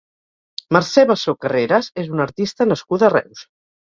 Mercè 0.77 1.03
Bessó 1.11 1.35
Carreras 1.45 1.91
és 2.05 2.09
una 2.15 2.27
artista 2.29 2.69
nascuda 2.71 3.09
a 3.11 3.15
Reus. 3.19 3.45